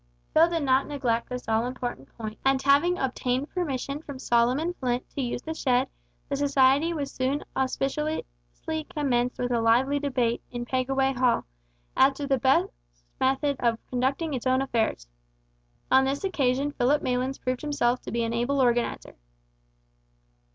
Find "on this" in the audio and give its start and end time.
15.91-16.23